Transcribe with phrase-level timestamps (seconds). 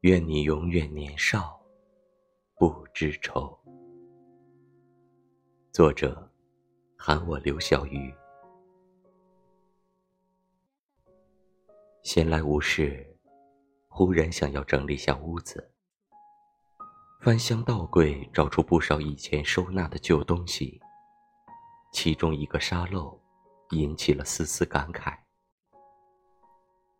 [0.00, 1.60] 愿你永远年少，
[2.56, 3.54] 不知愁。
[5.72, 6.26] 作者：
[6.96, 8.10] 喊我刘小鱼。
[12.02, 13.14] 闲来无事，
[13.88, 15.70] 忽然想要整理下屋子，
[17.20, 20.80] 翻箱倒柜，找出不少以前收纳的旧东西。
[21.92, 23.20] 其中一个沙漏，
[23.72, 25.14] 引起了丝丝感慨。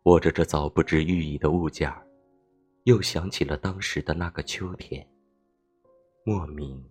[0.03, 2.07] 握着这早不知寓意的物件儿。
[2.85, 5.07] 又想起了当时的那个秋天，
[6.23, 6.83] 莫名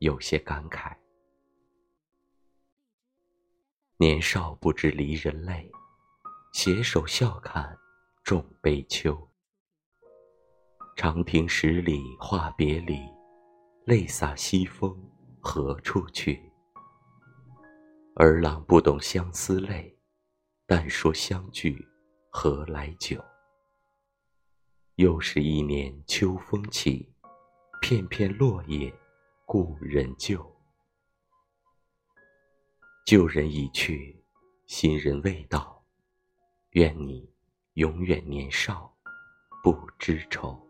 [0.00, 0.92] 有些感慨。
[3.96, 5.70] 年少不知离人泪，
[6.52, 7.78] 携手笑看
[8.24, 9.16] 众悲秋。
[10.96, 12.98] 长亭十里话别离，
[13.84, 15.00] 泪洒西风
[15.40, 16.42] 何处去？
[18.16, 19.96] 儿郎不懂相思泪，
[20.66, 21.86] 但说相聚
[22.30, 23.22] 何来久。
[24.96, 27.12] 又是一年秋风起，
[27.82, 28.90] 片片落叶
[29.44, 30.56] 故人旧。
[33.04, 34.24] 旧人已去，
[34.66, 35.84] 新人未到。
[36.70, 37.30] 愿你
[37.74, 38.96] 永远年少，
[39.62, 40.65] 不知愁。